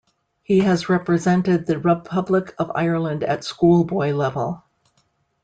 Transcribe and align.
He 0.41 0.61
has 0.61 0.89
represented 0.89 1.67
the 1.67 1.77
Republic 1.77 2.55
of 2.57 2.71
Ireland 2.73 3.23
at 3.23 3.43
schoolboy 3.43 4.13
level. 4.13 4.63